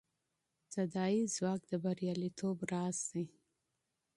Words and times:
تداعي 0.73 1.21
ځواک 1.35 1.61
د 1.69 1.71
بریالیتوب 1.83 2.57
راز 2.71 2.97
دی. 3.11 3.25